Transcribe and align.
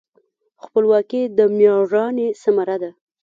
خپلواکي 0.63 1.21
د 1.37 1.39
میړانې 1.57 2.27
ثمره 2.41 2.75
ده. 2.81 2.91